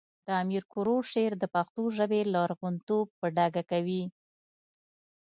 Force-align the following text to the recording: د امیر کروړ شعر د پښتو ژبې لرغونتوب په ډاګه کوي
د 0.27 0.29
امیر 0.43 0.63
کروړ 0.73 1.01
شعر 1.11 1.33
د 1.39 1.45
پښتو 1.55 1.83
ژبې 1.97 2.21
لرغونتوب 2.33 3.07
په 3.19 3.25
ډاګه 3.35 3.63
کوي 3.71 4.03